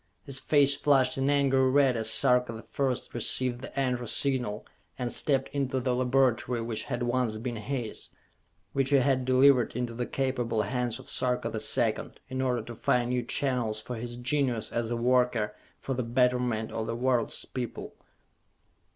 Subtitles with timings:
[0.23, 4.65] His face flushed an angry red as Sarka the First received the "Enter" Signal
[4.97, 8.09] and stepped into the laboratory which had once been his
[8.73, 12.73] which he had delivered into the capable hands of Sarka the Second, in order to
[12.73, 17.45] find new channels for his genius, as a worker for the betterment of the world's
[17.45, 17.93] people.